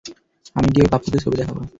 [0.55, 1.61] আমি গিয়ে ওই পাপ্পু কে ছবি দেখাবো।